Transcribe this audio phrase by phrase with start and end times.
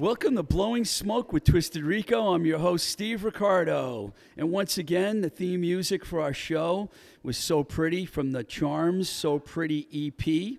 [0.00, 2.32] Welcome to Blowing Smoke with Twisted Rico.
[2.32, 4.14] I'm your host, Steve Ricardo.
[4.34, 6.88] And once again, the theme music for our show
[7.22, 10.58] was So Pretty from the Charms So Pretty EP.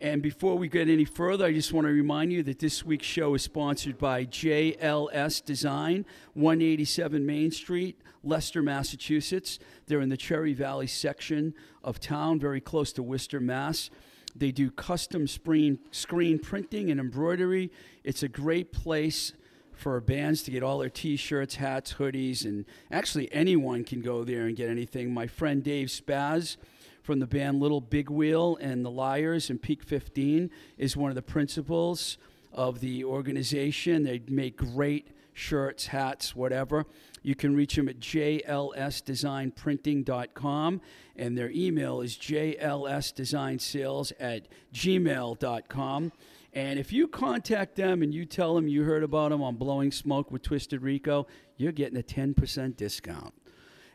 [0.00, 3.06] And before we get any further, I just want to remind you that this week's
[3.06, 6.04] show is sponsored by JLS Design,
[6.34, 9.60] 187 Main Street, Leicester, Massachusetts.
[9.86, 11.54] They're in the Cherry Valley section
[11.84, 13.88] of town, very close to Worcester, Mass.
[14.34, 17.70] They do custom screen, screen printing and embroidery.
[18.04, 19.32] It's a great place
[19.72, 24.46] for bands to get all their t-shirts, hats, hoodies, and actually anyone can go there
[24.46, 25.12] and get anything.
[25.12, 26.56] My friend Dave Spaz
[27.02, 31.14] from the band Little Big Wheel and the Liars and Peak 15 is one of
[31.14, 32.18] the principals
[32.52, 34.02] of the organization.
[34.02, 35.08] They make great
[35.40, 36.84] shirts, hats, whatever.
[37.22, 40.80] You can reach them at jlsdesignprinting.com,
[41.16, 46.12] and their email is jlsdesignsales at gmail.com.
[46.52, 49.90] And if you contact them and you tell them you heard about them on Blowing
[49.92, 53.32] Smoke with Twisted Rico, you're getting a 10% discount.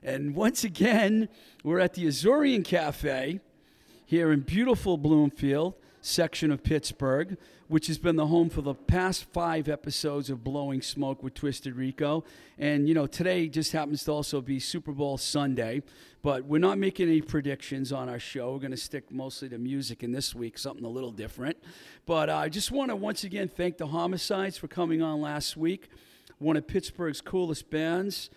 [0.01, 1.29] And once again,
[1.63, 3.41] we're at the Azorean Cafe
[4.05, 5.73] here in beautiful Bloomfield
[6.05, 7.35] section of Pittsburgh,
[7.67, 11.75] which has been the home for the past five episodes of Blowing Smoke with Twisted
[11.75, 12.23] Rico.
[12.59, 15.81] And, you know, today just happens to also be Super Bowl Sunday,
[16.21, 18.53] but we're not making any predictions on our show.
[18.53, 21.57] We're going to stick mostly to music in this week, something a little different.
[22.05, 25.57] But uh, I just want to once again thank the Homicides for coming on last
[25.57, 25.89] week,
[26.37, 28.29] one of Pittsburgh's coolest bands.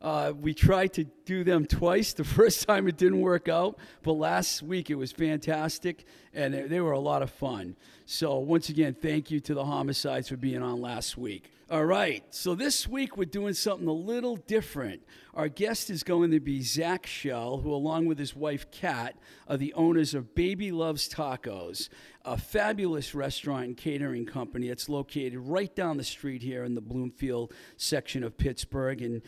[0.00, 2.12] Uh, we tried to do them twice.
[2.12, 6.62] The first time it didn't work out, but last week it was fantastic and they,
[6.62, 7.76] they were a lot of fun.
[8.04, 11.50] So, once again, thank you to the Homicides for being on last week.
[11.68, 15.02] All right, so this week we're doing something a little different.
[15.34, 19.16] Our guest is going to be Zach Shell, who, along with his wife Kat,
[19.48, 21.88] are the owners of Baby Loves Tacos,
[22.24, 26.80] a fabulous restaurant and catering company that's located right down the street here in the
[26.80, 29.02] Bloomfield section of Pittsburgh.
[29.02, 29.22] And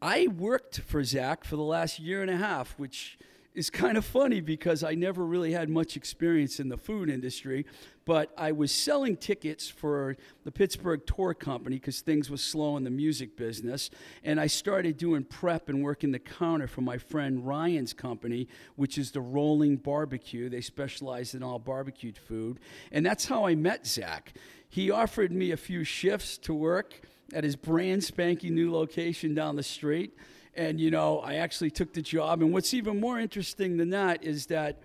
[0.00, 3.18] I worked for Zach for the last year and a half, which
[3.52, 7.66] is kind of funny because I never really had much experience in the food industry,
[8.04, 12.84] but I was selling tickets for the Pittsburgh Tour Company because things were slow in
[12.84, 13.90] the music business.
[14.22, 18.98] And I started doing prep and working the counter for my friend Ryan's company, which
[18.98, 20.48] is the Rolling Barbecue.
[20.48, 22.60] They specialize in all barbecued food.
[22.92, 24.34] And that's how I met Zach.
[24.68, 27.00] He offered me a few shifts to work
[27.32, 30.16] at his brand spanking new location down the street.
[30.54, 32.42] And, you know, I actually took the job.
[32.42, 34.80] And what's even more interesting than that is that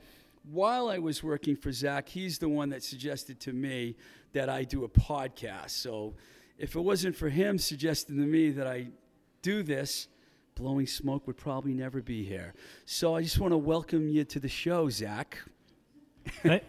[0.52, 3.96] while I was working for Zach, he's the one that suggested to me
[4.34, 5.72] that I do a podcast.
[5.72, 6.16] So
[6.58, 8.88] if it wasn't for him suggesting to me that I
[9.42, 10.08] do this,
[10.56, 12.54] Blowing Smoke would probably never be here.
[12.86, 15.40] So I just want to welcome you to the show, Zach.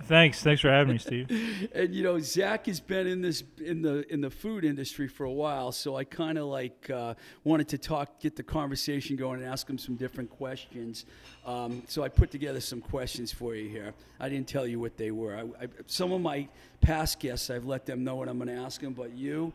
[0.05, 1.71] Thanks, thanks for having me, Steve.
[1.75, 5.25] and you know, Zach has been in this in the in the food industry for
[5.25, 9.41] a while, so I kind of like uh, wanted to talk, get the conversation going,
[9.41, 11.07] and ask him some different questions.
[11.47, 13.95] Um, so I put together some questions for you here.
[14.21, 15.37] I didn't tell you what they were.
[15.37, 16.49] I, I, some of my
[16.81, 19.53] past guests, I've let them know what I'm going to ask them, but you,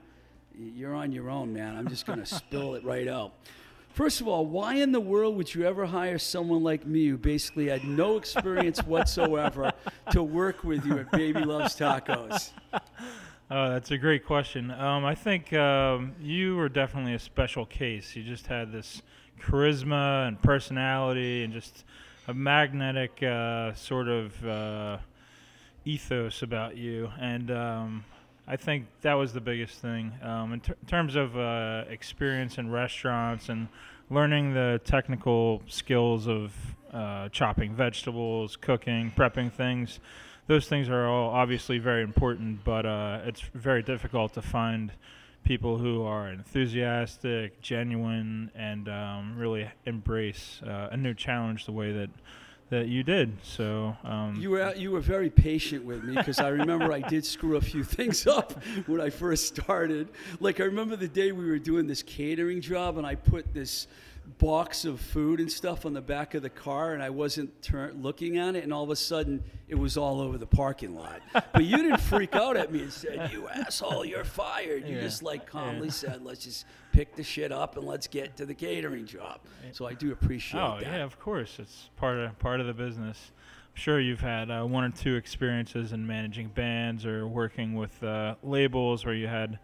[0.57, 1.75] you're on your own, man.
[1.75, 3.33] I'm just going to spill it right out.
[3.89, 7.17] First of all, why in the world would you ever hire someone like me who
[7.17, 9.71] basically had no experience whatsoever
[10.11, 12.51] to work with you at Baby Loves Tacos?
[13.51, 14.69] Oh, that's a great question.
[14.69, 18.15] Um, I think um, you were definitely a special case.
[18.15, 19.01] You just had this
[19.41, 21.83] charisma and personality and just
[22.27, 24.97] a magnetic uh, sort of uh,
[25.83, 27.09] ethos about you.
[27.19, 28.05] And um,
[28.51, 32.71] I think that was the biggest thing um, in ter- terms of uh, experience in
[32.71, 33.67] restaurants and
[34.09, 36.51] learning the technical skills of
[36.91, 39.99] uh, chopping vegetables, cooking, prepping things.
[40.47, 44.93] Those things are all obviously very important, but uh, it's very difficult to find
[45.43, 51.91] people who are enthusiastic, genuine, and um, really embrace uh, a new challenge the way
[51.91, 52.09] that
[52.69, 53.35] that you did.
[53.43, 57.25] So um, you were you were very patient with me because I remember I did
[57.25, 60.09] screw a few things up when I first started.
[60.39, 63.87] Like I remember the day we were doing this catering job, and I put this
[64.37, 67.93] box of food and stuff on the back of the car and I wasn't tur-
[67.95, 71.21] looking at it and all of a sudden it was all over the parking lot.
[71.33, 75.01] But you didn't freak out at me and said, "You asshole, you're fired." You yeah.
[75.01, 75.93] just like calmly yeah.
[75.93, 79.41] said, "Let's just pick the shit up and let's get to the catering job."
[79.71, 80.83] So I do appreciate oh, that.
[80.83, 81.57] yeah, of course.
[81.59, 83.31] It's part of part of the business.
[83.71, 88.01] I'm sure you've had uh, one or two experiences in managing bands or working with
[88.03, 89.59] uh, labels where you had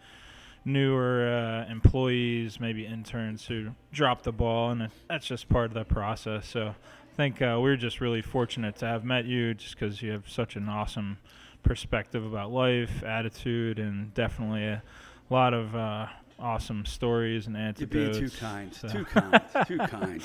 [0.66, 1.28] newer
[1.68, 6.48] uh, employees, maybe interns who drop the ball, and that's just part of the process.
[6.48, 10.12] So I think uh, we're just really fortunate to have met you, just because you
[10.12, 11.18] have such an awesome
[11.64, 14.82] perspective about life, attitude, and definitely a
[15.30, 16.08] lot of uh,
[16.40, 18.18] awesome stories and You're anecdotes.
[18.18, 18.74] being too kind.
[18.74, 19.42] so- Too kind.
[19.68, 20.22] too kind.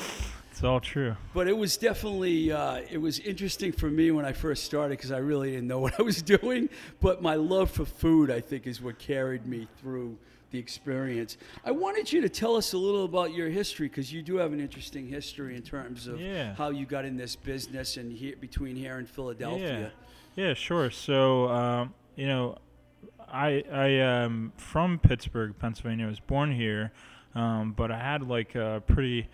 [0.50, 1.16] It's all true.
[1.32, 5.12] But it was definitely uh, it was interesting for me when I first started because
[5.12, 6.68] I really didn't know what I was doing.
[7.00, 10.18] But my love for food, I think, is what carried me through
[10.50, 11.36] the experience.
[11.64, 14.52] I wanted you to tell us a little about your history because you do have
[14.52, 16.54] an interesting history in terms of Yeah.
[16.54, 19.92] how you got in this business and here between here and Philadelphia.
[20.36, 20.90] Yeah, yeah, sure.
[20.90, 22.58] So, um, you know,
[23.28, 26.06] I I am from Pittsburgh, Pennsylvania.
[26.06, 26.92] I was born here,
[27.34, 29.28] um, but I had like a pretty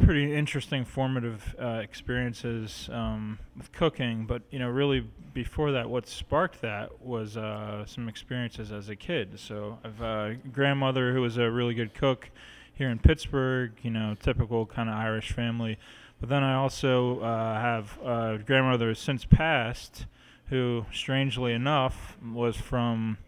[0.00, 4.26] pretty interesting formative uh, experiences um, with cooking.
[4.26, 8.96] But you know, really before that, what sparked that was uh, some experiences as a
[8.96, 9.38] kid.
[9.38, 12.30] So I've a grandmother who was a really good cook
[12.74, 13.72] here in Pittsburgh.
[13.82, 15.78] You know, typical kind of Irish family.
[16.20, 20.06] But then I also uh, have a grandmother who's since passed,
[20.46, 23.18] who, strangely enough, was from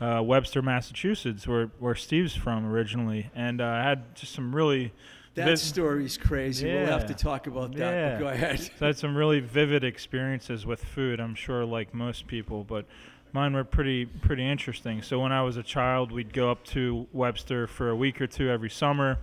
[0.00, 4.92] uh, Webster, Massachusetts, where where Steve's from originally, and uh, I had just some really
[5.36, 6.72] That Viv- story's crazy.
[6.72, 7.92] We'll have to talk about that.
[7.92, 8.12] Yeah.
[8.14, 8.58] But go ahead.
[8.60, 11.20] so I had some really vivid experiences with food.
[11.20, 12.86] I'm sure, like most people, but
[13.32, 15.02] mine were pretty pretty interesting.
[15.02, 18.26] So when I was a child, we'd go up to Webster for a week or
[18.26, 19.18] two every summer,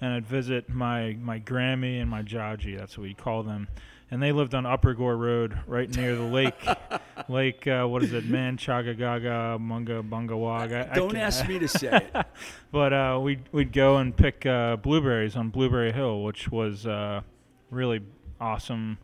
[0.00, 2.78] and I'd visit my my Grammy and my Jaji.
[2.78, 3.68] That's what we call them.
[4.12, 6.54] And they lived on Upper Gore Road, right near the lake.
[7.28, 8.24] lake, uh, what is it?
[8.24, 10.72] Manchagagaga, Munga, Bungawag.
[10.72, 12.26] I- I Don't ca- ask me to say it.
[12.72, 17.20] but uh, we'd we'd go and pick uh, blueberries on Blueberry Hill, which was uh,
[17.70, 18.00] really
[18.40, 18.98] awesome,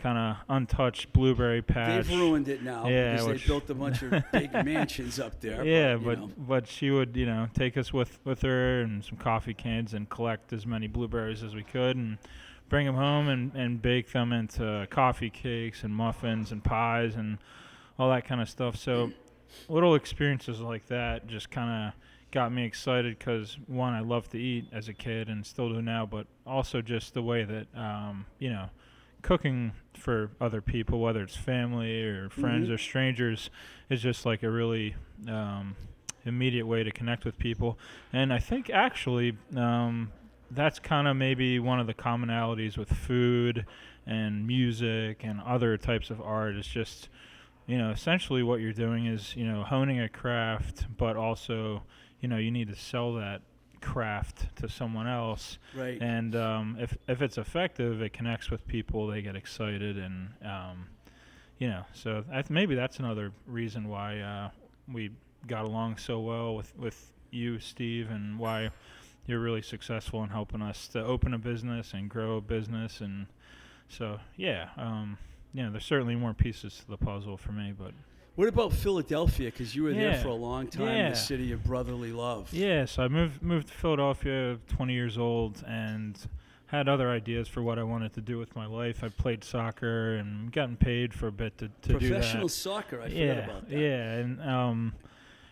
[0.00, 2.06] kind of untouched blueberry patch.
[2.06, 5.40] They've ruined it now Yeah, because which- they built a bunch of big mansions up
[5.40, 5.64] there.
[5.64, 6.30] yeah, but, you but know.
[6.38, 10.08] but she would you know take us with with her and some coffee cans and
[10.08, 12.18] collect as many blueberries as we could and
[12.72, 17.36] bring them home and and bake them into coffee cakes and muffins and pies and
[17.98, 18.76] all that kind of stuff.
[18.76, 19.12] So
[19.68, 21.92] little experiences like that just kind of
[22.30, 25.82] got me excited because one I love to eat as a kid and still do
[25.82, 28.70] now, but also just the way that um, you know
[29.20, 32.72] cooking for other people, whether it's family or friends Mhm.
[32.74, 33.50] or strangers,
[33.90, 34.96] is just like a really
[35.28, 35.76] um,
[36.24, 37.78] immediate way to connect with people.
[38.14, 40.10] And I think actually um,
[40.54, 43.66] that's kind of maybe one of the commonalities with food
[44.06, 47.08] and music and other types of art is just
[47.66, 51.82] you know essentially what you're doing is you know honing a craft but also
[52.20, 53.42] you know you need to sell that
[53.82, 56.00] craft to someone else right.
[56.00, 59.08] and um, if if it's effective, it connects with people.
[59.08, 60.86] They get excited, and um,
[61.58, 64.50] you know, so I th- maybe that's another reason why uh,
[64.90, 65.10] we
[65.46, 68.70] got along so well with with you, Steve, and why
[69.26, 73.00] you're really successful in helping us to open a business and grow a business.
[73.00, 73.26] And
[73.88, 75.18] so, yeah, um,
[75.54, 77.92] know, there's certainly more pieces to the puzzle for me, but
[78.34, 79.50] What about Philadelphia?
[79.50, 81.10] Because you were there for a long time, Yeah.
[81.10, 82.52] the city of brotherly love.
[82.52, 86.18] Yeah, so I moved moved to Philadelphia, 20 years old, and
[86.66, 89.04] had other ideas for what I wanted to do with my life.
[89.04, 91.98] I played soccer and gotten paid for a bit to, to do that.
[91.98, 93.78] Professional soccer, I forgot yeah, about that.
[93.78, 94.94] yeah, and um,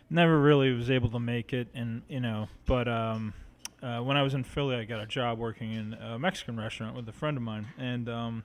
[0.08, 3.34] never really was able to make it, and you know, but um,
[3.82, 6.94] uh, when I was in Philly, I got a job working in a Mexican restaurant
[6.94, 8.44] with a friend of mine, and um,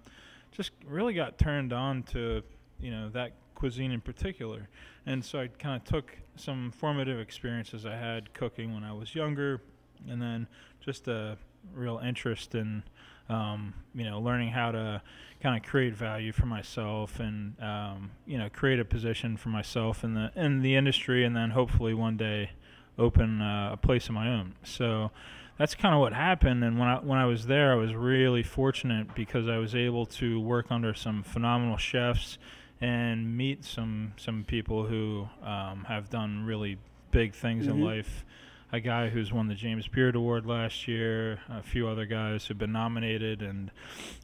[0.51, 2.41] just really got turned on to
[2.79, 4.69] you know that cuisine in particular,
[5.05, 9.13] and so I kind of took some formative experiences I had cooking when I was
[9.13, 9.61] younger,
[10.07, 10.47] and then
[10.79, 11.37] just a
[11.73, 12.83] real interest in
[13.27, 15.01] um, you know learning how to
[15.41, 20.03] kind of create value for myself and um, you know create a position for myself
[20.03, 22.51] in the in the industry, and then hopefully one day
[22.97, 24.55] open uh, a place of my own.
[24.63, 25.11] So
[25.57, 26.63] that's kind of what happened.
[26.63, 30.05] And when I when I was there, I was really fortunate because I was able
[30.07, 32.37] to work under some phenomenal chefs
[32.81, 36.77] and meet some some people who um, have done really
[37.11, 37.83] big things in Mhm.
[37.83, 38.25] life.
[38.73, 42.57] A guy who's won the James Beard Award last year, a few other guys who've
[42.57, 43.71] been nominated, and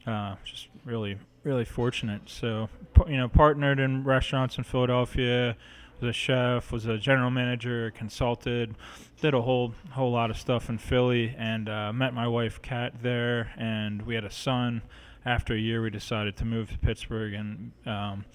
[0.06, 2.24] uh, just really, really fortunate.
[2.28, 2.68] So,
[3.08, 5.56] you know, partnered in restaurants in Philadelphia,
[6.02, 8.76] was a chef, was a general manager, consulted,
[9.22, 12.94] did a whole whole lot of stuff in Philly, and uh, met my wife Kat
[13.02, 14.82] there, and we had a son.
[15.24, 18.26] After a year, we decided to move to Pittsburgh and um,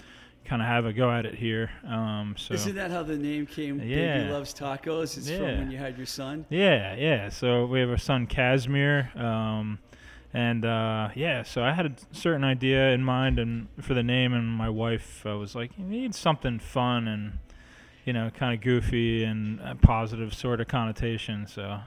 [0.44, 1.68] kind of have a go at it here.
[1.85, 3.78] Um, so Isn't that how the name came?
[3.78, 5.18] Baby loves tacos.
[5.18, 5.58] It's from Yeah.
[5.58, 6.46] when you had your son.
[6.49, 7.28] Yeah, yeah.
[7.30, 9.80] So we have a son, Casimir, um,
[10.32, 11.42] and uh, yeah.
[11.42, 15.26] So I had a certain idea in mind, and for the name, and my wife
[15.26, 17.38] uh, was like, "You need something fun and
[18.06, 21.80] you know, kind of goofy and a positive sort of connotation." So,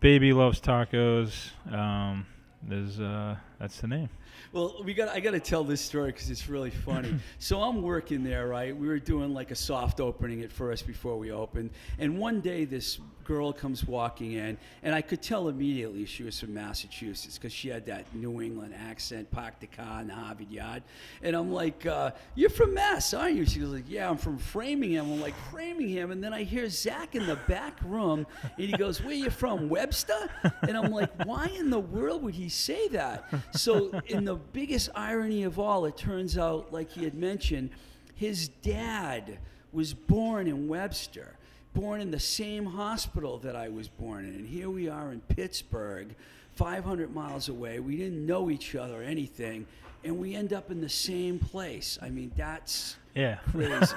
[0.00, 1.50] baby loves tacos.
[1.72, 2.26] Um,
[2.68, 4.08] is uh, that's the name.
[4.50, 5.08] Well, we got.
[5.10, 7.14] I got to tell this story because it's really funny.
[7.38, 8.74] so I'm working there, right?
[8.74, 12.64] We were doing like a soft opening at first before we opened, and one day
[12.64, 17.52] this girl comes walking in, and I could tell immediately she was from Massachusetts because
[17.52, 20.82] she had that New England accent, parked the car in the Harvard Yard,
[21.22, 24.38] and I'm like, uh, "You're from Mass, aren't you?" She was like, "Yeah, I'm from
[24.38, 28.72] Framingham." I'm like, "Framingham," and then I hear Zach in the back room, and he
[28.72, 30.30] goes, "Where you from, Webster?"
[30.62, 34.88] And I'm like, "Why in the world would he say that?" So, in the biggest
[34.94, 37.70] irony of all, it turns out, like he had mentioned,
[38.14, 39.38] his dad
[39.72, 41.34] was born in Webster
[41.74, 44.34] born in the same hospital that I was born in.
[44.34, 46.08] And here we are in Pittsburgh,
[46.54, 47.78] 500 miles away.
[47.78, 49.64] We didn't know each other or anything.
[50.02, 51.96] And we end up in the same place.
[52.02, 53.36] I mean, that's Yeah.
[53.52, 53.94] crazy.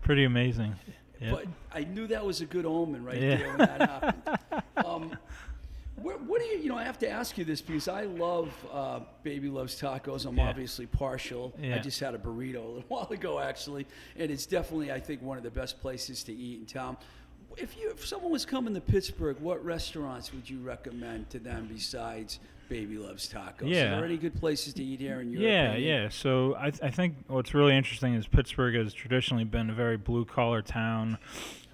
[0.00, 0.74] Pretty amazing.
[1.20, 1.30] Yep.
[1.34, 3.36] But I knew that was a good omen right Yeah.
[3.36, 4.62] there when that happened.
[4.86, 5.18] Um,
[6.02, 8.50] where, what do you, you know, I have to ask you this because I love
[8.72, 10.26] uh, Baby Loves Tacos.
[10.26, 10.48] I'm Yeah.
[10.48, 11.54] obviously partial.
[11.62, 13.86] I just had a burrito a little while ago, actually,
[14.16, 16.96] and it's definitely, I think, one of the best places to eat in town.
[17.56, 21.68] If you, if someone was coming to Pittsburgh, what restaurants would you recommend to them
[21.72, 22.38] besides
[22.68, 23.62] Baby Loves Tacos?
[23.62, 23.96] Are Yeah.
[23.96, 25.88] there any good places to eat here in your Yeah, opinion?
[25.88, 26.08] yeah.
[26.08, 29.96] So I, th- I think what's really interesting is Pittsburgh has traditionally been a very
[29.96, 31.18] blue collar town,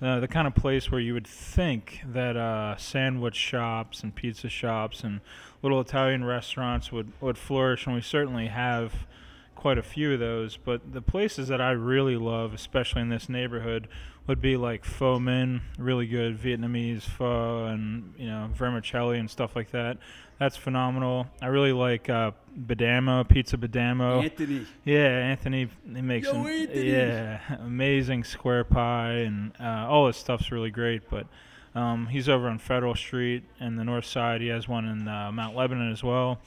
[0.01, 4.49] uh, the kind of place where you would think that uh, sandwich shops and pizza
[4.49, 5.21] shops and
[5.63, 9.07] little Italian restaurants would, would flourish, and we certainly have
[9.55, 10.57] quite a few of those.
[10.57, 13.87] But the places that I really love, especially in this neighborhood,
[14.27, 19.57] would be like Pho Minh, really good Vietnamese pho, and you know vermicelli and stuff
[19.57, 19.99] like that.
[20.39, 21.27] That's phenomenal.
[21.41, 24.25] I really like uh, Badamo, Pizza Badamo.
[24.25, 24.67] Anthony.
[24.85, 26.91] Yeah, Anthony, he makes Yo, an, Anthony.
[26.91, 31.09] yeah amazing square pie, and uh, all his stuff's really great.
[31.09, 31.27] But
[31.75, 34.41] um, he's over on Federal Street and the North Side.
[34.41, 36.41] He has one in uh, Mount Lebanon as well.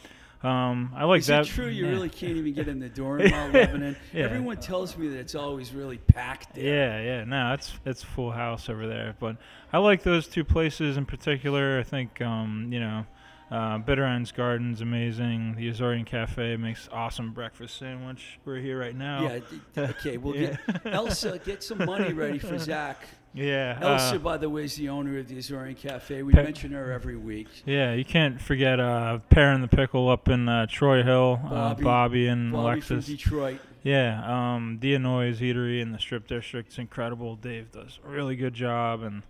[0.45, 1.45] Um, I like Is that.
[1.45, 1.91] it true you yeah.
[1.91, 3.95] really can't even get in the door in Mount Lebanon?
[4.13, 4.25] Yeah.
[4.25, 6.63] Everyone tells me that it's always really packed there.
[6.63, 9.15] Yeah, yeah, no, it's it's full house over there.
[9.19, 9.37] But
[9.73, 11.79] I like those two places in particular.
[11.79, 13.05] I think um, you know,
[13.51, 15.55] uh, Bitter Ends Gardens amazing.
[15.55, 18.39] The Azorean Cafe makes awesome breakfast sandwich.
[18.45, 19.23] We're here right now.
[19.23, 19.39] Yeah.
[19.39, 20.17] d- d- Okay.
[20.17, 20.57] We'll Yeah.
[20.65, 21.39] get Elsa.
[21.43, 22.97] Get some money ready for Zach.
[23.33, 23.77] yeah.
[23.81, 26.23] Elsa, uh, by the way, is the owner of the Azorean Cafe.
[26.23, 27.47] We Pe- mention her every week.
[27.65, 31.39] yeah, you can't forget uh, Pear and the Pickle up in uh, Troy Hill.
[31.43, 33.05] Bobby- uh, Bobby and Bobby from Alexis.
[33.05, 33.59] Detroit.
[33.83, 37.35] Yeah, um, DiAnoia's Eatery in the Strip District's incredible.
[37.35, 39.21] Dave does a really good job, and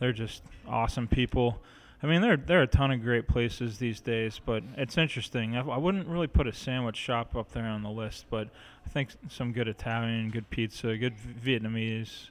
[0.00, 1.60] they're just awesome people.
[2.02, 5.56] I mean, there there are a ton of great places these days, but it's interesting.
[5.56, 8.48] I, I wouldn't really put a sandwich shop up there on the list, but
[8.86, 11.14] I think some good Italian, good pizza, good
[11.44, 12.28] Vietnamese.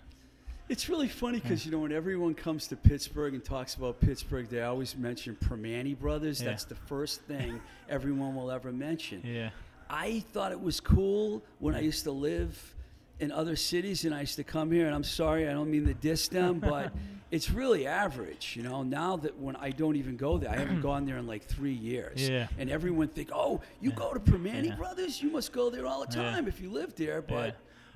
[0.69, 4.49] It's really funny because you know when everyone comes to Pittsburgh and talks about Pittsburgh,
[4.49, 6.41] they always mention Primanti Brothers.
[6.41, 6.49] Yeah.
[6.49, 9.21] That's the first thing everyone will ever mention.
[9.25, 9.49] Yeah,
[9.89, 12.75] I thought it was cool when I used to live
[13.19, 14.85] in other cities and I used to come here.
[14.85, 16.91] And I'm sorry, I don't mean to diss them, but
[17.31, 18.53] it's really average.
[18.55, 21.27] You know, now that when I don't even go there, I haven't gone there in
[21.27, 22.27] like three years.
[22.29, 22.47] Yeah.
[22.57, 23.95] And everyone think, oh, you Yeah.
[23.95, 24.75] go to Primanti Yeah.
[24.75, 26.31] Brothers, you must go there all the Yeah.
[26.31, 27.21] time if you live there.
[27.21, 27.51] But yeah.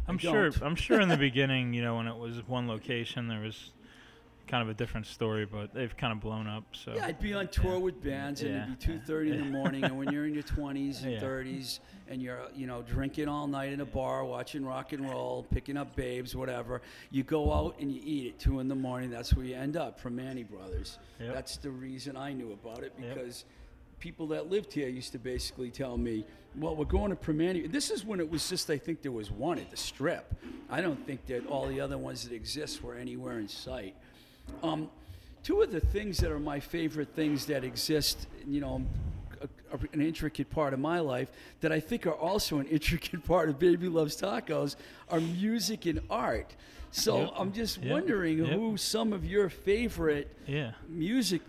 [0.07, 0.51] I'm sure.
[0.61, 3.71] I'm sure in the beginning, you know, when it was one location, there was
[4.47, 6.63] kind of a different story, but they've kind of blown up.
[6.73, 7.77] So Yeah, I'd be on tour Yeah.
[7.77, 8.63] with bands, and Yeah.
[8.63, 9.83] it'd be two thirty in the morning.
[9.83, 11.19] and when you're in your twenties and Yeah.
[11.19, 11.79] thirties,
[12.09, 15.77] and you're you know drinking all night in a bar, watching rock and roll, picking
[15.77, 16.81] up babes, whatever,
[17.11, 19.09] you go out and you eat at two in the morning.
[19.09, 20.99] That's where you end up from Manny Brothers.
[21.19, 21.33] Yep.
[21.33, 23.15] That's the reason I knew about it Yep.
[23.15, 23.45] because
[23.99, 27.91] people that lived here used to basically tell me, "Well, we're going to Primanti." This
[27.91, 30.33] is when it was just I think there was one at the Strip.
[30.69, 33.95] I don't think that all the other ones that exist were anywhere in sight.
[34.63, 34.89] Um,
[35.43, 38.83] two of the things that are my favorite things that exist, you know,
[39.41, 41.31] a, a- an intricate part of my life
[41.61, 44.75] that I think are also an intricate part of Baby Loves Tacos
[45.09, 46.55] are music and art.
[46.91, 47.33] So Yep.
[47.37, 47.91] I'm just Yep.
[47.91, 48.47] wondering Yep.
[48.49, 51.41] who some of your favorite yeah, music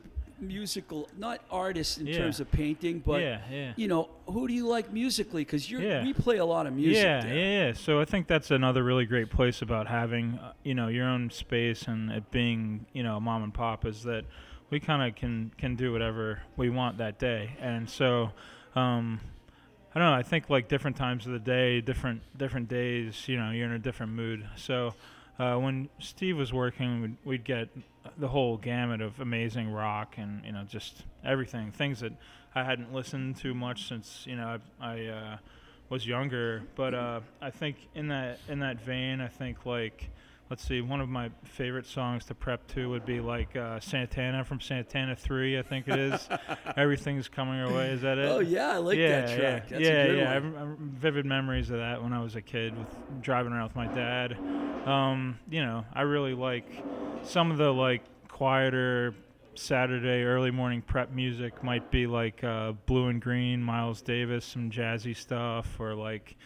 [0.43, 2.19] musical not artists in Yeah.
[2.19, 3.73] terms of painting but yeah, yeah.
[3.77, 6.03] you know who do you like musically because you're Yeah.
[6.03, 7.35] we play a lot of music yeah, there.
[7.35, 7.73] yeah, yeah.
[7.73, 11.31] So I think that's another really great place about having, uh, you know, your own
[11.31, 14.25] space and it being, you know, mom and pop is that
[14.71, 17.57] we kind of can can do whatever we want that day.
[17.61, 18.31] And so,
[18.75, 19.21] um,
[19.95, 20.15] I don't know.
[20.15, 23.73] I think like different times of the day, different different days, you know, you're in
[23.73, 24.47] a different mood.
[24.57, 24.95] So.
[25.39, 27.69] Uh, when Steve was working, we'd, we'd get
[28.19, 32.13] the whole gamut of amazing rock and you know just everything, things that
[32.55, 35.37] I hadn't listened to much since you know I, I uh,
[35.89, 36.63] was younger.
[36.75, 40.11] But uh, I think in that in that vein, I think like
[40.53, 44.45] let's see, one of my favorite songs to prep to would be like uh, Santana
[44.45, 46.29] from Santana 3, I think it is.
[46.77, 47.87] Everything's Coming Our Way.
[47.93, 48.29] Is that it?
[48.29, 49.39] Oh yeah, I like yeah, that track.
[49.71, 50.33] Yeah, That's yeah, a good yeah.
[50.33, 53.77] I I vivid memories of that when I was a kid, with driving around with
[53.77, 54.37] my dad.
[54.87, 56.67] Um, you know, I really like
[57.25, 59.15] some of the like quieter
[59.55, 61.63] Saturday early morning prep music.
[61.63, 66.37] Might be like uh, Blue and Green, Miles Davis, some jazzy stuff, or like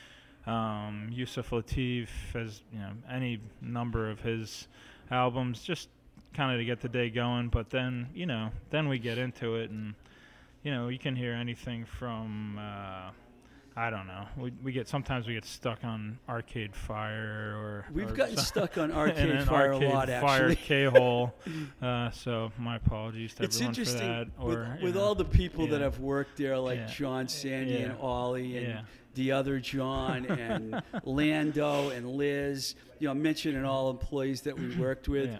[0.46, 4.68] um, Yusef Lateef, as you know, any number of his
[5.10, 5.88] albums, just
[6.34, 7.48] kind of to get the day going.
[7.48, 9.94] But then, you know, then we get into it, and
[10.62, 12.58] you know, you can hear anything from.
[12.58, 13.10] Uh,
[13.78, 14.24] I don't know.
[14.38, 18.42] We, we get sometimes we get stuck on Arcade Fire or We've or gotten so-
[18.42, 20.56] stuck on Arcade Fire Arcade a lot, Fire actually.
[20.66, 21.34] K-hole.
[21.82, 24.28] uh, so my apologies to It's everyone for interesting that.
[24.38, 26.86] Or with, with know, all the people that have worked there, like Yeah.
[26.86, 27.78] John Sandy Yeah.
[27.80, 28.80] and Ollie and Yeah.
[29.14, 32.76] the other John and Lando and Liz.
[32.98, 35.38] You know, mentioning all employees that we worked with.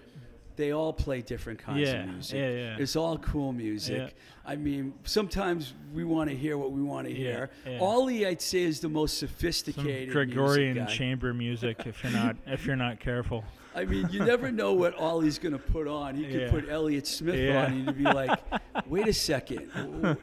[0.56, 2.36] They all play different kinds Yeah, of music.
[2.38, 2.76] yeah, yeah.
[2.78, 3.98] It's all cool music.
[3.98, 4.08] Yeah.
[4.50, 7.50] I mean, sometimes we want to hear what we want to hear.
[7.66, 7.78] yeah.
[7.78, 12.36] Ollie, I'd say, is the most sophisticated Some Gregorian music chamber music if you're not
[12.46, 13.44] if you're not careful.
[13.74, 16.14] I mean, you never know what Ollie's going to put on.
[16.16, 18.40] He could put Elliott Smith on, and you'd be like,
[18.86, 19.70] "Wait a second,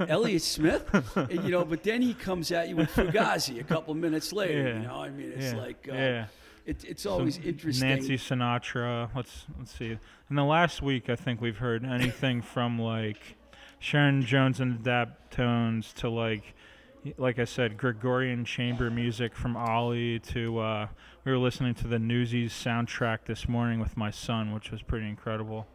[0.09, 0.83] Elliott Smith?"
[1.15, 4.69] And, you know, but then he comes at you with Fugazi a couple minutes later.
[4.69, 6.25] You know, I mean, it's like, uh, yeah.
[6.65, 7.89] It, it's always interesting.
[7.89, 9.09] Nancy Sinatra.
[9.15, 9.97] Let's let's see.
[10.29, 13.35] In the last week, I think we've heard anything from like
[13.79, 16.55] Sharon Jones and the Daptones to like,
[17.17, 20.87] like I said, Gregorian chamber music from Ollie to uh,
[21.25, 25.07] we were listening to the Newsies soundtrack this morning with my son, which was pretty
[25.07, 25.67] incredible.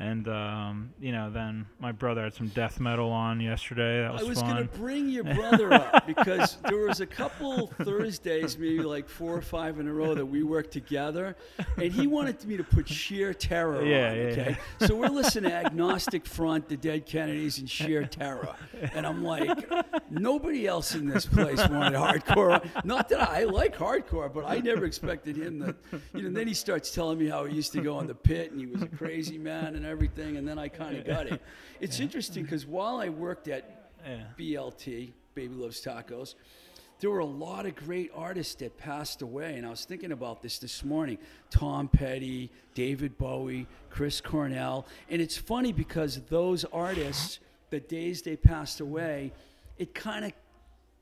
[0.00, 4.00] And um, you know, then my brother had some death metal on yesterday.
[4.00, 7.66] That was, I was going to bring your brother up because there was a couple
[7.82, 11.36] Thursdays, maybe like four or five in a row, that we worked together,
[11.76, 14.16] and he wanted me to put sheer terror Yeah, on.
[14.16, 18.54] yeah, Okay, so we're listening to Agnostic Front, The Dead Kennedys, and Sheer Terror,
[18.94, 19.70] and I'm like,
[20.10, 22.66] nobody else in this place wanted hardcore.
[22.86, 25.74] Not that I like hardcore, but I never expected him to.
[26.14, 28.14] You know, and then he starts telling me how he used to go on the
[28.14, 31.26] pit and he was a crazy man and everything, and then I kind of got
[31.26, 31.40] it.
[31.80, 34.24] It's interesting because while I worked at yeah.
[34.38, 36.34] BLT, Baby Loves Tacos,
[37.00, 39.56] there were a lot of great artists that passed away.
[39.56, 41.18] And I was thinking about this this morning
[41.50, 44.86] Tom Petty, David Bowie, Chris Cornell.
[45.08, 49.32] And it's funny because those artists, the days they passed away,
[49.78, 50.32] it kind of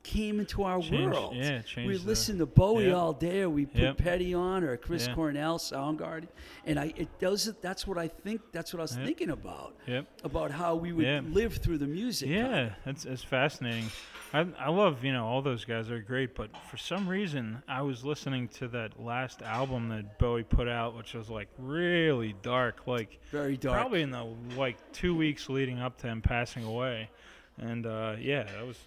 [0.03, 1.35] came into our Changed- world.
[1.35, 2.95] yeah, we the- listened to Bowie Yep.
[2.95, 3.97] all day, or we put Yep.
[3.97, 5.13] Petty on, or Chris Yeah.
[5.15, 6.27] Cornell, Soundgarden,
[6.65, 8.41] and I it does that's what I think.
[8.51, 9.05] That's what I was Yep.
[9.05, 10.05] thinking about Yep.
[10.23, 12.29] about how we would live through the music.
[12.29, 13.89] Yeah, it's it's fascinating.
[14.33, 17.81] I I love you know all those guys are great, but for some reason I
[17.81, 22.87] was listening to that last album that Bowie put out, which was like really dark,
[22.87, 23.75] like very dark.
[23.81, 24.23] probably in the
[24.55, 27.09] like two weeks leading up to him passing away,
[27.57, 28.77] and uh, yeah, that was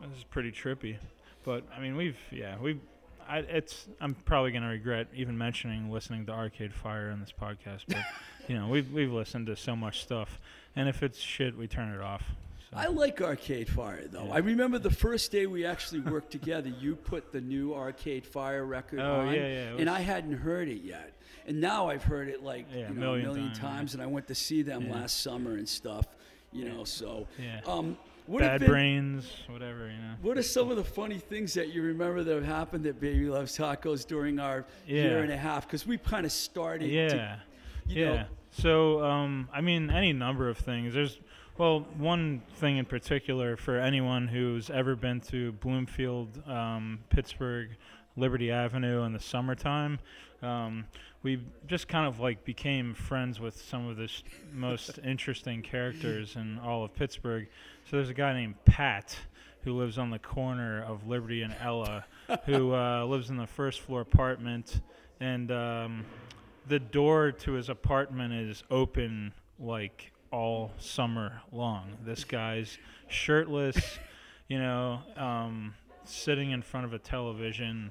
[0.00, 0.96] that is pretty trippy.
[1.44, 2.80] But I mean, we've yeah we've.
[3.28, 3.88] I, it's.
[4.00, 7.98] I'm probably gonna regret even mentioning listening to Arcade Fire in this podcast, but
[8.48, 10.40] you know we've we've listened to so much stuff,
[10.76, 12.22] and if it's shit, we turn it off.
[12.70, 12.76] So.
[12.78, 14.26] I like Arcade Fire though.
[14.26, 14.34] Yeah.
[14.34, 16.68] I remember the first day we actually worked together.
[16.68, 20.68] You put the new Arcade Fire record Oh, on, yeah, yeah, and I hadn't heard
[20.68, 21.12] it yet.
[21.46, 24.06] And now I've heard it like you a know, million a million times, and I
[24.06, 26.06] went to see them last summer and stuff.
[26.52, 27.60] You know, so Yeah.
[27.66, 30.14] um, what Bad been- brains, whatever, you know.
[30.22, 33.26] What are some of the funny things that you remember that have happened at Baby
[33.26, 35.66] Loves Tacos during our year and a half?
[35.66, 36.90] Because we kind of started.
[36.90, 37.08] Yeah.
[37.08, 37.42] To,
[37.88, 38.14] you yeah.
[38.14, 40.94] Know, so, um, I mean, any number of things.
[40.94, 41.18] There's,
[41.58, 47.70] well, one thing in particular for anyone who's ever been to Bloomfield, um, Pittsburgh,
[48.16, 49.98] Liberty Avenue in the summertime.
[50.42, 50.86] Um,
[51.26, 56.36] we just kind of like became friends with some of the sh- most interesting characters
[56.36, 57.48] in all of Pittsburgh.
[57.90, 59.16] So there's a guy named Pat
[59.62, 62.04] who lives on the corner of Liberty and Ella,
[62.44, 64.80] who uh, lives in the first floor apartment,
[65.18, 66.04] and um,
[66.68, 71.96] the door to his apartment is open like all summer long.
[72.04, 73.98] This guy's shirtless,
[74.46, 77.90] you know, um, sitting in front of a television,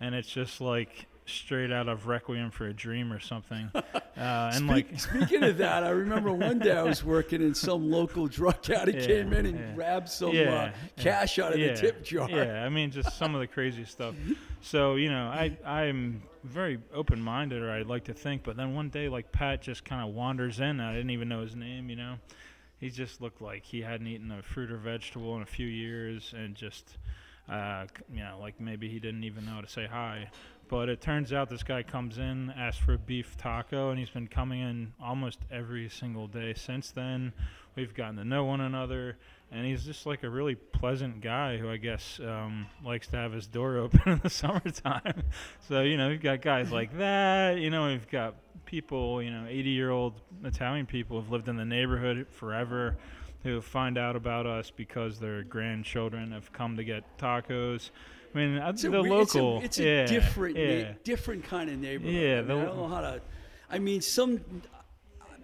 [0.00, 3.70] and it's just like straight out of Requiem for a Dream or something.
[4.16, 7.54] Uh, and Speak- like, speaking of that, I remember one day I was working and
[7.54, 9.74] some local drug addict Yeah, came in and yeah.
[9.74, 12.26] grabbed some Yeah, uh, cash out of the tip jar.
[12.30, 14.14] Yeah, I mean, just some of the crazy stuff.
[14.62, 18.42] So you know, I I'm very open-minded, or I'd like to think.
[18.42, 20.80] But then one day, like Pat just kind of wanders in.
[20.80, 21.90] I didn't even know his name.
[21.90, 22.14] You know,
[22.80, 26.32] he just looked like he hadn't eaten a fruit or vegetable in a few years,
[26.34, 26.96] and just
[27.50, 30.30] Uh, you know, like maybe he didn't even know how to say hi.
[30.68, 34.10] But it turns out this guy comes in, asks for a beef taco, and he's
[34.10, 37.32] been coming in almost every single day since then.
[37.76, 39.16] We've gotten to know one another,
[39.52, 43.32] and he's just like a really pleasant guy who I guess um, likes to have
[43.32, 45.22] his door open in the summertime.
[45.68, 47.58] so you know, we've got guys like that.
[47.58, 52.26] You know, we've got people, you know, 80-year-old Italian people who've lived in the neighborhood
[52.30, 52.96] forever,
[53.44, 57.90] who find out about us because their grandchildren have come to get tacos.
[58.36, 60.92] I mean, It's a the it's a- local, It's a, yeah, different, yeah.
[61.04, 62.14] different kind of neighborhood.
[62.14, 63.20] Yeah, I, mean, the- I don't know how to.
[63.70, 64.40] I mean, some.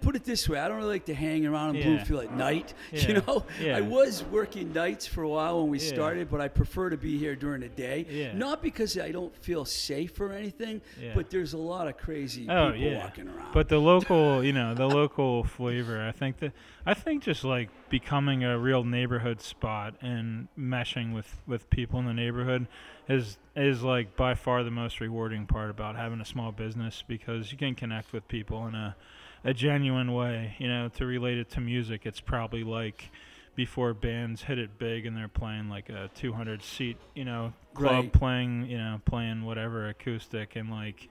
[0.03, 1.87] Put it this way: I don't really like to hang around in Yeah.
[1.89, 2.75] Bloomfield at night.
[2.93, 3.77] Yeah, You know, yeah.
[3.79, 7.17] I was working nights for a while when we started, but I prefer to be
[7.19, 8.33] here during the day.
[8.35, 10.81] Not because I don't feel safe or anything,
[11.15, 13.53] but there's a lot of crazy Oh people walking around.
[13.53, 16.01] but the local, you know, the local flavor.
[16.07, 16.53] I think that
[16.85, 22.07] I think just like becoming a real neighborhood spot and meshing with with people in
[22.07, 22.67] the neighborhood
[23.09, 27.53] is is like by far the most rewarding part about having a small business because
[27.53, 28.97] you can connect with people in a
[29.45, 30.55] a genuine way.
[30.59, 33.11] You know, to relate it to music, it's probably like
[33.55, 38.05] before bands hit it big and they're playing like a 200 seat, you know, club
[38.05, 38.13] Right.
[38.13, 41.09] playing, you know, playing whatever acoustic and like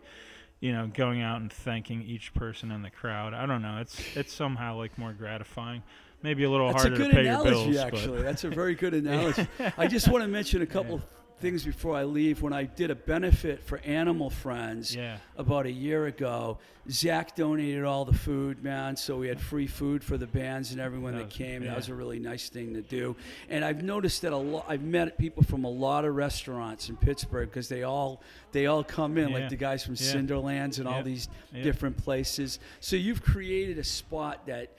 [0.60, 3.34] you know, going out and thanking each person in the crowd.
[3.34, 3.80] I don't know.
[3.82, 5.82] It's it's somehow like more gratifying.
[6.24, 7.78] Maybe a little That's a harder good to pay analogy, your bills.
[7.78, 8.22] actually.
[8.22, 9.48] That's a very good analogy.
[9.76, 11.02] I just want to mention a couple
[11.42, 12.42] things before I leave.
[12.42, 17.84] When I did a benefit for Animal Friends yeah, about a year ago, Zach donated
[17.84, 18.96] all the food, man.
[18.96, 21.64] So we had free food for the bands and everyone that, That was- came.
[21.66, 23.16] That was a really nice thing to do.
[23.50, 24.66] And I've noticed that a lot.
[24.68, 28.84] I've met people from a lot of restaurants in Pittsburgh because they all they all
[28.84, 29.38] come in, Yeah.
[29.40, 30.14] like the guys from Yeah.
[30.14, 31.64] Cinderlands and all these Yeah.
[31.64, 32.60] different places.
[32.80, 34.70] So you've created a spot that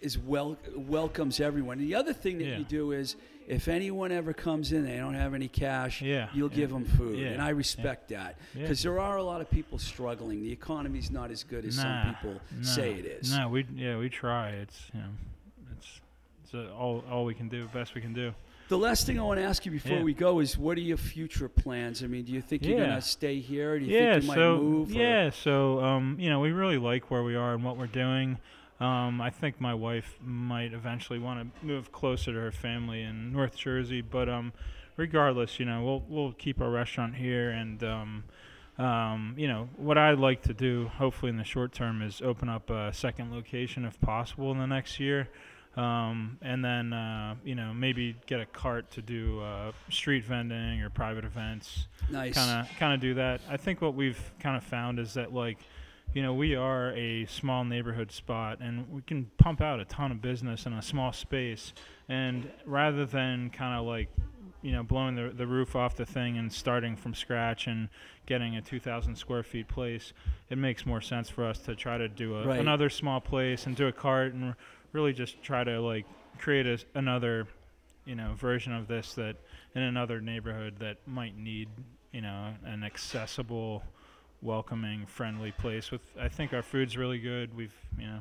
[0.00, 1.78] is well welcomes everyone.
[1.78, 2.58] And the other thing that Yeah.
[2.58, 3.16] you do is
[3.50, 6.00] if anyone ever comes in, they don't have any cash.
[6.00, 6.56] Yeah, you'll yeah.
[6.56, 9.78] give them food, Yeah, and I respect that because there are a lot of people
[9.78, 10.42] struggling.
[10.42, 13.36] The economy's not as good as nah, some people nah, say it is.
[13.36, 14.50] No, we yeah we try.
[14.50, 15.08] It's you know,
[15.76, 16.00] it's
[16.44, 18.32] it's uh, all all we can do, best we can do.
[18.68, 20.04] The last thing I want to ask you before Yeah.
[20.04, 22.04] we go is, what are your future plans?
[22.04, 22.86] I mean, do you think you're Yeah.
[22.86, 23.76] gonna stay here?
[23.80, 24.90] Do you yeah, think you might so move?
[24.90, 27.88] or- yeah, so um, you know, we really like where we are and what we're
[27.88, 28.38] doing.
[28.80, 33.32] Um, I think my wife might eventually want to move closer to her family in
[33.32, 34.52] North Jersey, but um,
[34.96, 38.24] regardless, you know, we'll we'll keep our restaurant here, and um,
[38.78, 42.48] um, you know, what I'd like to do, hopefully in the short term, is open
[42.48, 45.28] up a second location if possible in the next year.
[45.76, 50.82] Um, and then, uh, you know, maybe get a cart to do uh, street vending
[50.82, 52.34] or private events nice.
[52.34, 53.40] kind of kind of do that.
[53.48, 55.58] I think what we've kind of found is that like,
[56.14, 60.10] you know, we are a small neighborhood spot, and we can pump out a ton
[60.10, 61.72] of business in a small space.
[62.08, 64.08] And rather than kind of like,
[64.62, 67.88] you know, blowing the the roof off the thing and starting from scratch and
[68.26, 70.12] getting a 2,000 square feet place,
[70.50, 72.60] it makes more sense for us to try to do a, Right.
[72.60, 74.54] another small place and do a cart and
[74.92, 76.04] really just try to like
[76.38, 77.46] create a, another,
[78.04, 79.36] you know, version of this that
[79.74, 81.68] in another neighborhood that might need
[82.12, 83.84] you know, an accessible,
[84.42, 85.90] welcoming, friendly place.
[85.90, 87.54] With I think our food's really good.
[87.54, 88.18] We've you know,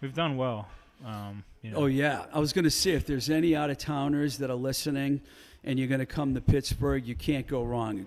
[0.00, 0.68] we've done well.
[1.04, 1.78] Um, you know.
[1.78, 4.56] Oh yeah, I was going to say if there's any out of towners that are
[4.56, 5.20] listening,
[5.64, 8.06] and you're going to come to Pittsburgh, you can't go wrong.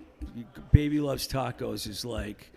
[0.72, 2.52] Baby loves tacos is like,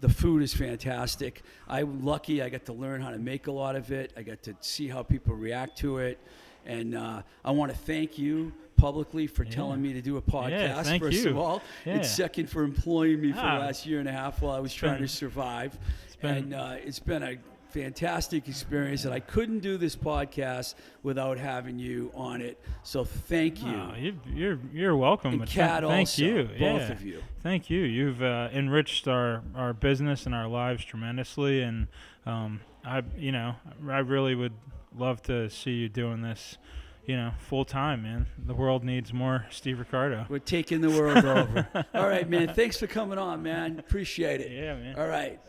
[0.00, 1.42] the food is fantastic.
[1.68, 4.12] I'm lucky I got to learn how to make a lot of it.
[4.16, 6.18] I got to see how people react to it,
[6.66, 9.50] and uh, I want to thank you publicly for Yeah.
[9.50, 10.84] telling me to do a podcast.
[10.84, 11.30] thank first you.
[11.30, 11.94] of all, Yeah.
[11.96, 13.58] and second for employing me for Ah.
[13.58, 15.78] the last year and a half while I was trying been- to survive.
[16.22, 17.36] been- and uh, it's been a
[17.70, 22.58] fantastic experience, and I couldn't do this podcast without having you on it.
[22.82, 23.72] So thank you.
[23.72, 25.34] Oh, you you're you're welcome.
[25.34, 26.42] and Kat thank also, you.
[26.44, 26.92] both yeah.
[26.92, 27.22] of you.
[27.42, 27.80] Thank you.
[27.82, 31.86] You've uh, enriched our, our business and our lives tremendously, and
[32.26, 33.54] um, I you know
[33.88, 34.52] I really would
[34.98, 36.58] love to see you doing this,
[37.06, 38.26] you know, full time, man.
[38.38, 40.26] The world needs more Steve Ricardo.
[40.28, 41.68] We're taking the world over.
[41.94, 42.54] All right, man.
[42.54, 43.78] Thanks for coming on, man.
[43.78, 44.52] Appreciate it.
[44.52, 44.96] Yeah, man.
[44.96, 45.40] All right.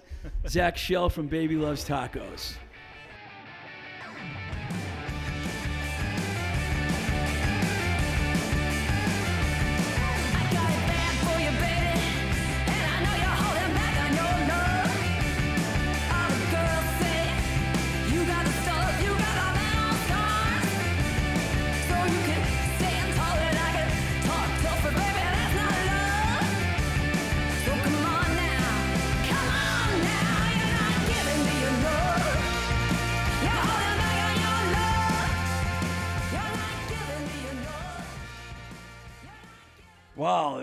[0.47, 2.53] Zach Shell from Baby Loves Tacos.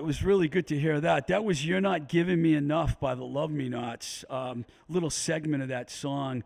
[0.09, 1.27] Was really good to hear that.
[1.27, 4.25] That was "You're Not Giving Me Enough" by the Love Me Nots.
[4.31, 6.45] Um, little segment of that song.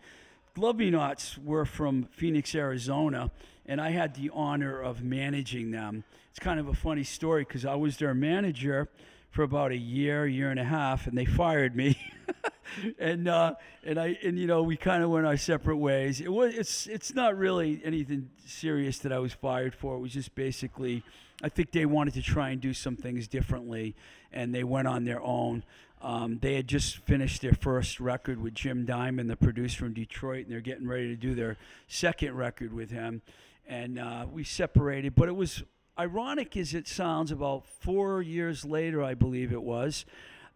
[0.57, 3.31] Love Me Nots were from Phoenix, Arizona,
[3.65, 6.03] and I had the honor of managing them.
[6.31, 8.89] It's kind of a funny story because I was their manager
[9.31, 11.97] for about a year, year and a half, and they fired me.
[12.99, 16.21] and uh, and I and you know we kind of went our separate ways.
[16.21, 19.95] It was it's it's not really anything serious that I was fired for.
[19.95, 21.05] It was just basically
[21.43, 23.97] I think they wanted to try and do some things differently,
[24.33, 25.65] and they went on their own.
[26.01, 30.45] Um, they had just finished their first record with Jim Diamond, the producer from Detroit,
[30.45, 31.57] and they're getting ready to do their
[31.89, 33.23] second record with him.
[33.67, 35.63] And uh, we separated, but it was
[35.99, 37.31] ironic as it sounds.
[37.31, 40.05] About four years later, I believe it was,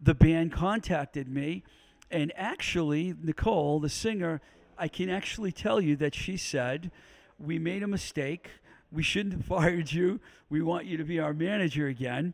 [0.01, 1.63] the band contacted me,
[2.11, 4.41] and actually, Nicole, the singer,
[4.77, 6.91] I can actually tell you that she said,
[7.39, 8.49] "We made a mistake.
[8.91, 10.19] We shouldn't have fired you.
[10.49, 12.33] We want you to be our manager again."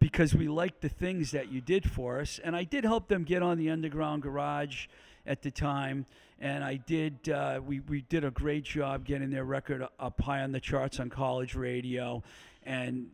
[0.00, 2.38] because we liked the things that you did for us.
[2.42, 4.86] And I did help them get on the underground garage
[5.26, 6.06] at the time.
[6.40, 10.42] And I did, uh, we, we did a great job getting their record up high
[10.42, 12.22] on the charts on college radio.
[12.64, 13.10] And,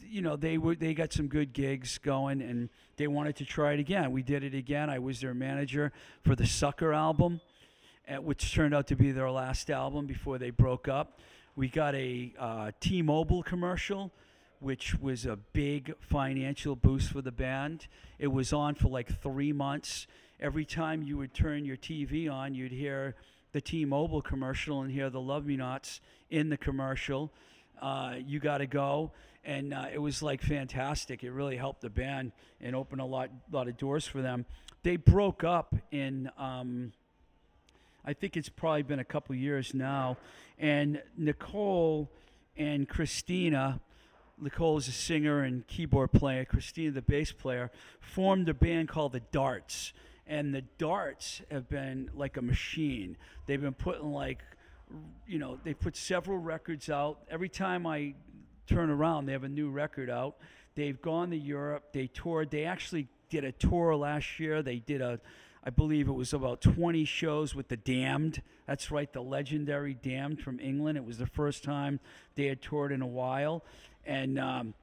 [0.00, 3.72] you know, they were, they got some good gigs going and they wanted to try
[3.72, 4.12] it again.
[4.12, 4.88] We did it again.
[4.88, 7.40] I was their manager for the Sucker album,
[8.08, 11.18] uh, which turned out to be their last album before they broke up.
[11.56, 14.12] We got a uh, T Mobile commercial
[14.60, 17.86] which was a big financial boost for the band.
[18.18, 20.06] It was on for like three months.
[20.38, 23.14] Every time you would turn your TV on, you'd hear
[23.52, 27.32] the T-Mobile commercial and hear the Love Me Nots in the commercial.
[27.80, 29.10] Uh, you got to go,
[29.44, 31.24] and uh, it was like fantastic.
[31.24, 34.44] It really helped the band and opened a lot, lot of doors for them.
[34.82, 36.30] They broke up in.
[36.38, 36.92] Um,
[38.04, 40.16] I think it's probably been a couple years now,
[40.58, 42.10] and Nicole
[42.56, 43.80] and Christina
[44.40, 46.44] Nicole is a singer and keyboard player.
[46.44, 49.92] Christina, the bass player, formed a band called the Darts.
[50.26, 53.16] And the Darts have been like a machine.
[53.46, 54.42] They've been putting like,
[55.26, 57.20] you know, they put several records out.
[57.28, 58.14] Every time I
[58.66, 60.36] turn around, they have a new record out.
[60.74, 61.92] They've gone to Europe.
[61.92, 62.50] They toured.
[62.50, 64.62] They actually did a tour last year.
[64.62, 65.20] They did a,
[65.62, 68.42] I believe it was about 20 shows with the Damned.
[68.66, 70.96] That's right, the legendary Damned from England.
[70.96, 72.00] It was the first time
[72.34, 73.64] they had toured in a while.
[74.06, 74.74] And um,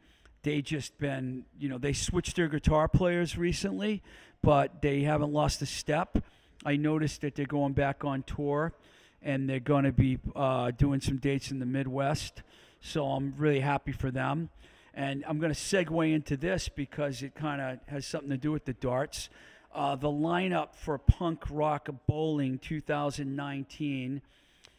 [0.43, 4.01] they just been you know they switched their guitar players recently
[4.41, 6.23] but they haven't lost a step.
[6.65, 8.73] I noticed that they're going back on tour
[9.21, 12.43] and they're going to be uh, doing some dates in the midwest.
[12.79, 14.49] So i'm really happy for them.
[14.93, 18.51] And i'm going to segue into this because it kind of has something to do
[18.51, 19.29] with the darts
[19.77, 24.21] uh, the lineup for punk rock bowling 2019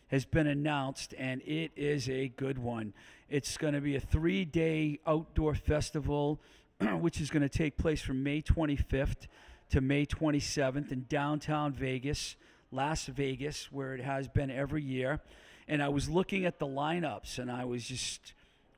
[0.09, 2.93] has been announced, and it is a good one.
[3.31, 6.41] It's going to be a three day outdoor festival,
[6.81, 9.29] which is going to take place from May 25th
[9.71, 12.35] to May 27th in downtown Vegas,
[12.73, 15.21] Las Vegas, where it has been every year.
[15.69, 18.33] And I was looking at the lineups, and I was just,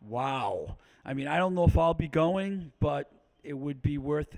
[0.07, 0.77] wow.
[1.03, 3.11] I mean, I don't know if I'll be going, but
[3.43, 4.37] it would be worth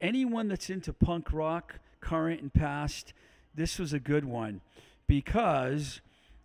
[0.00, 3.12] anyone that's into punk rock, current and past.
[3.54, 4.60] This was a good one
[5.06, 6.00] because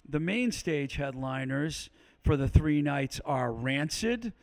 [0.07, 1.89] the main stage headliners
[2.23, 4.33] for the three nights are Rancid,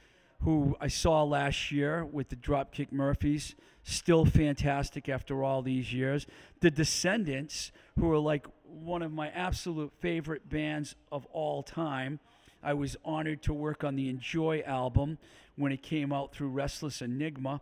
[0.42, 6.26] who I saw last year with the Dropkick Murphys, still fantastic after all these years.
[6.60, 12.20] The Descendents, who are like one of my absolute favorite bands of all time.
[12.62, 15.18] I was honored to work on the Enjoy album
[15.56, 17.60] when it came out through Restless Enigma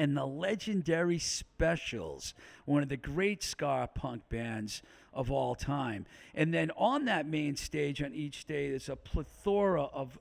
[0.00, 2.32] and the legendary Specials,
[2.64, 4.80] one of the great ska punk bands
[5.12, 6.06] of all time.
[6.34, 10.18] And then on that main stage, on each day, there's a plethora of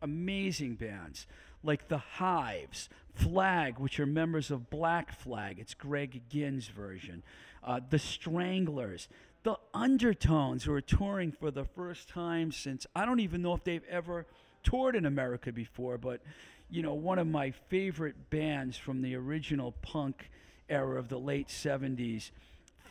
[0.00, 1.26] amazing bands
[1.64, 5.58] like the Hives, Flag, which are members of Black Flag.
[5.58, 7.24] It's Greg Ginn's version.
[7.64, 9.08] Uh, the Stranglers,
[9.42, 13.64] the Undertones, who are touring for the first time since I don't even know if
[13.64, 14.24] they've ever
[14.62, 16.20] toured in America before, but
[16.70, 20.30] you know, one of my favorite bands from the original punk
[20.68, 22.30] era of the late 70s.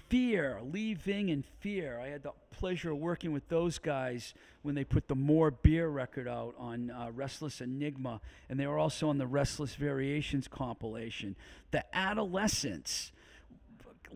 [0.10, 2.00] Fear, Lee Ving and Fear.
[2.00, 5.90] I had the pleasure of working with those guys when they put the More Beer
[5.90, 11.36] record out on uh, Restless Enigma, and they were also on the Restless Variations compilation.
[11.72, 13.12] The Adolescents,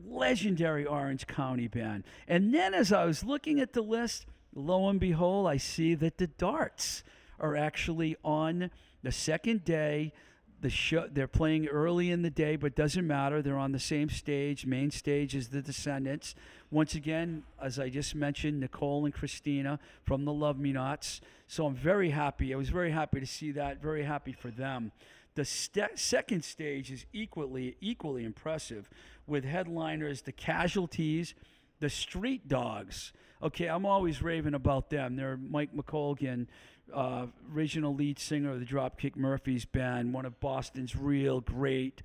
[0.08, 2.04] legendary Orange County band.
[2.28, 6.18] And then as I was looking at the list, lo and behold, I see that
[6.18, 7.04] the Darts
[7.40, 8.70] are actually on
[9.04, 10.14] the second day.
[10.62, 13.42] The show they're playing early in the day, but doesn't matter.
[13.42, 16.36] They're on the same stage, main stage as the Descendents.
[16.70, 21.22] Once again, as I just mentioned, Nicole and Christina from the Love Me Nots.
[21.48, 22.54] So I'm very happy.
[22.54, 23.82] I was very happy to see that.
[23.82, 24.92] Very happy for them.
[25.36, 28.90] The ste- second stage is equally equally impressive,
[29.26, 31.36] with headliners the Casualties,
[31.80, 33.14] the Street Dogs.
[33.42, 35.16] Okay, I'm always raving about them.
[35.16, 36.48] They're Mike McColgan,
[36.94, 42.02] uh, original lead singer of the Dropkick Murphys band, one of Boston's real great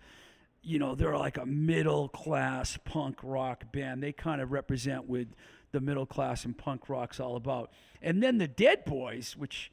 [0.64, 4.02] you know, they're like a middle class punk rock band.
[4.02, 5.26] They kind of represent what
[5.72, 7.70] the middle class and punk rock's all about.
[8.00, 9.70] And then the Dead Boys, which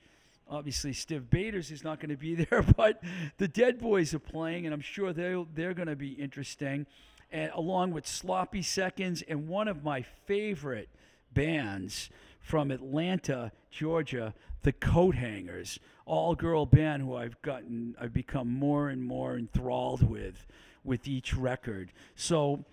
[0.50, 3.02] obviously Stiv Bators is not going to be there, but
[3.38, 6.86] the Dead Boys are playing, and I'm sure they're, they're going to be interesting.
[7.32, 10.90] And along with Sloppy Seconds and one of my favorite
[11.34, 12.10] bands
[12.42, 19.04] from Atlanta, Georgia, the Coathangers, all girl band who I've gotten I've become more and
[19.04, 20.46] more enthralled with
[20.84, 21.92] with each record.
[22.16, 22.66] So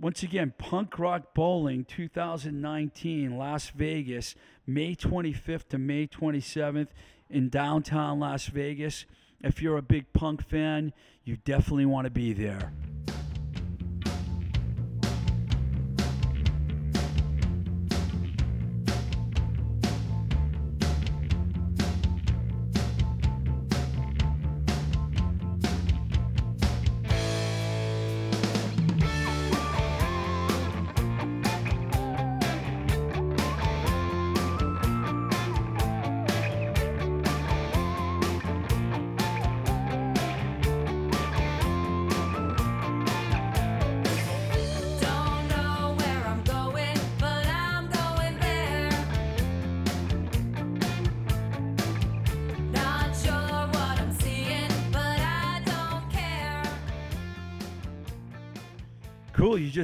[0.00, 4.34] once again, Punk Rock Bowling 2019, Las Vegas,
[4.66, 6.88] May 25th to May 27th
[7.30, 9.04] in downtown Las Vegas.
[9.42, 10.92] If you're a big punk fan,
[11.24, 12.72] you definitely want to be there.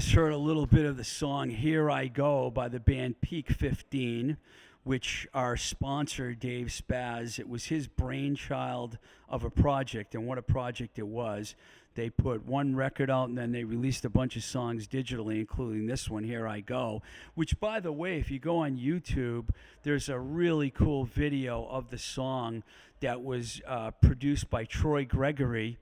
[0.08, 3.50] Just heard a little bit of the song Here I Go by the band Peak
[3.50, 4.38] 15,
[4.82, 8.96] which our sponsor, Dave Spaz, it was his brainchild
[9.28, 11.54] of a project, and what a project it was.
[11.94, 15.86] They put one record out and then they released a bunch of songs digitally, including
[15.86, 17.02] this one, Here I Go,
[17.34, 19.50] which, by the way, if you go on YouTube,
[19.82, 22.62] there's a really cool video of the song
[23.00, 25.76] that was uh, produced by Troy Gregory.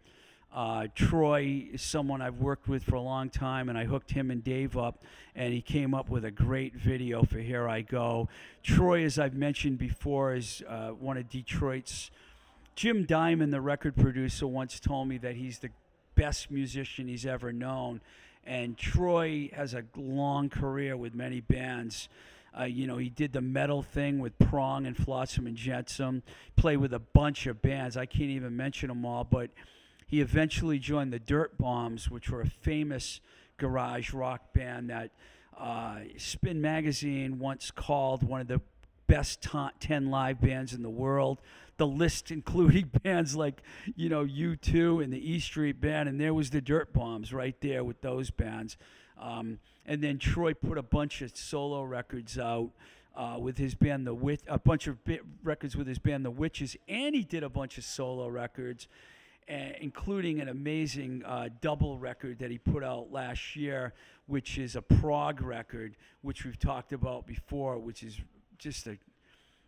[0.57, 4.31] Uh, Troy is someone I've worked with for a long time, and I hooked him
[4.31, 8.31] and Dave up, and he came up with a great video for Here I Go.
[8.63, 12.11] Troy, as I've mentioned before, is uh, one of Detroit's.
[12.75, 15.69] Jim Diamond, the record producer, once told me that he's the
[16.15, 18.01] best musician he's ever known.
[18.47, 22.09] And Troy has a long career with many bands.
[22.59, 26.23] Uh, you know, he did the metal thing with Prong and Flotsam and Jetsam,
[26.57, 27.99] played with a bunch of bands.
[27.99, 29.51] I can't even mention them all, but
[30.07, 33.21] he eventually joined the Dirtbombs, which were a famous
[33.59, 35.11] garage rock band that
[35.59, 38.61] uh, Spin Magazine once called one of the
[39.07, 41.41] best to- 10 live bands in the world.
[41.77, 43.63] The list including bands like,
[43.95, 47.85] you know, U2 and the E Street Band, and there was the Dirtbombs right there
[47.85, 48.77] with those bands.
[49.21, 52.71] Um, and then Troy put a bunch of solo records out
[53.17, 56.31] uh, with his band The Witch, a bunch of bi- records with his band The
[56.31, 58.89] Witches, and he did a bunch of solo records,
[59.49, 63.95] including an amazing uh, double record that he put out last year,
[64.27, 68.21] which is a prog record, which we've talked about before, which is
[68.59, 68.99] just a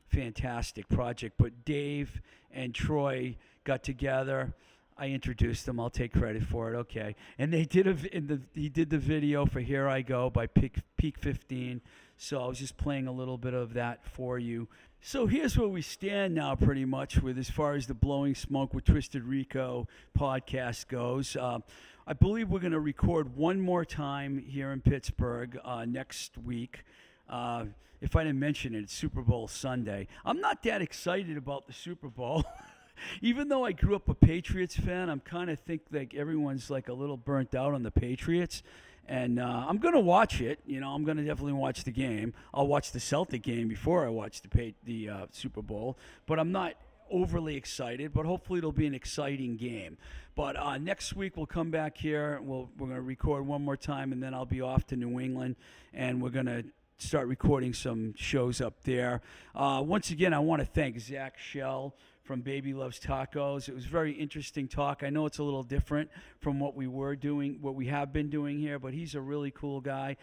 [0.09, 1.37] fantastic project.
[1.39, 2.21] But Dave
[2.53, 4.55] and Troy got together.
[5.01, 5.79] I introduced them.
[5.79, 6.77] I'll take credit for it.
[6.77, 10.47] Okay, and they did a the he did the video for "Here I Go" by
[10.49, 11.81] Peak Peak 15.
[12.17, 14.67] So I was just playing a little bit of that for you.
[15.01, 18.75] So here's where we stand now, pretty much, with as far as the Blowing Smoke
[18.75, 19.87] with Twisted Rico
[20.19, 21.37] podcast goes.
[21.37, 21.61] Uh,
[22.07, 26.85] I believe we're going to record one more time here in Pittsburgh uh, next week.
[27.29, 27.67] Uh,
[28.01, 30.09] if I didn't mention it, it's Super Bowl Sunday.
[30.27, 32.45] I'm not that excited about the Super Bowl.
[33.23, 36.89] Even though I grew up a Patriots fan, I'm kind of think like everyone's like
[36.89, 38.63] a little burnt out on the Patriots.
[39.09, 40.61] And uh, I'm going to watch it.
[40.67, 42.35] You know, I'm going to definitely watch the game.
[42.53, 45.97] I'll watch the Celtic game before I watch the the uh, Super Bowl.
[46.27, 46.75] But I'm not
[47.11, 49.97] overly excited, but hopefully it'll be an exciting game.
[50.35, 52.39] But uh, next week we'll come back here.
[52.43, 55.19] We'll, we're going to record one more time, and then I'll be off to New
[55.19, 55.57] England,
[55.93, 56.65] and we're going to
[56.99, 59.23] start recording some shows up there.
[59.55, 61.95] Uh, once again, I want to thank Zach Shell
[62.29, 63.71] from Baby Loves Tacos.
[63.71, 65.03] It was very interesting talk.
[65.03, 66.11] I know it's a little different
[66.41, 69.51] from what we were doing, what we have been doing here, but he's a really
[69.51, 70.19] cool guy.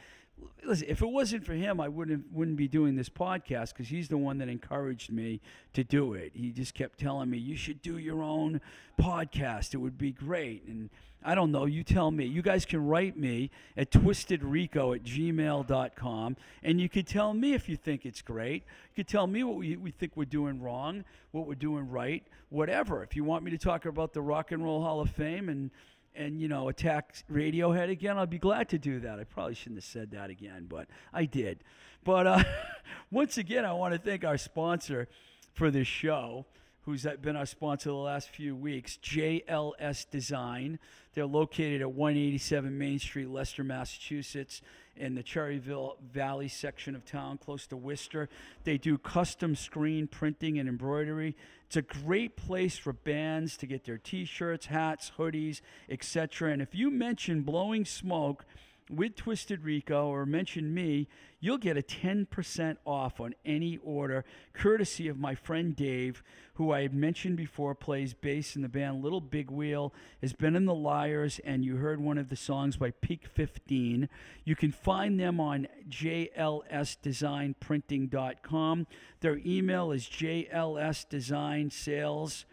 [0.63, 4.07] Listen, if it wasn't for him, I wouldn't wouldn't be doing this podcast because he's
[4.07, 5.41] the one that encouraged me
[5.73, 6.31] to do it.
[6.33, 8.61] He just kept telling me you should do your own
[8.99, 9.73] podcast.
[9.73, 10.63] It would be great.
[10.67, 10.89] And
[11.23, 11.65] I don't know.
[11.65, 12.25] You tell me.
[12.25, 17.67] You guys can write me at twistedrico at gmail.com and you could tell me if
[17.67, 18.63] you think it's great.
[18.91, 22.23] You could tell me what we, we think we're doing wrong, what we're doing right,
[22.49, 23.03] whatever.
[23.03, 25.71] If you want me to talk about the Rock and Roll Hall of Fame and
[26.15, 29.19] and you know attack Radiohead again, I'll be glad to do that.
[29.19, 31.63] I probably shouldn't have said that again, but I did.
[32.03, 32.43] But uh,
[33.11, 35.07] once again, I want to thank our sponsor
[35.53, 36.45] for this show,
[36.81, 40.79] who's been our sponsor the last few weeks, JLS Design.
[41.13, 44.61] They're located at 187 Main Street, Leicester, Massachusetts,
[44.97, 48.29] in the Cherryville Valley section of town, close to Worcester.
[48.63, 51.35] They do custom screen printing and embroidery.
[51.67, 56.51] It's a great place for bands to get their T-shirts, hats, hoodies, etc.
[56.51, 58.45] And if you mention Blowing Smoke
[58.89, 61.07] with Twisted Rico or mention me,
[61.39, 64.23] you'll get a 10% off on any order,
[64.53, 66.21] courtesy of my friend Dave,
[66.55, 70.65] who I mentioned before plays bass in the band Little Big Wheel, has been in
[70.65, 74.07] the Liars, and you heard one of the songs by Peak 15.
[74.43, 78.87] You can find them on jlsdesignprinting.com.
[79.21, 82.45] Their email is jlsdesignsales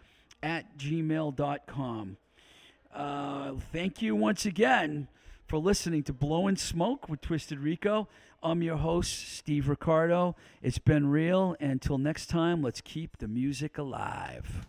[0.43, 2.17] at gmail.com.
[2.93, 5.07] Uh, thank you once again
[5.53, 8.09] for listening to Blowing Smoke with Twisted Rico.
[8.43, 10.35] I'm your host, Steve Ricardo.
[10.63, 11.57] It's been real.
[11.61, 14.67] Until next time, let's keep the music alive.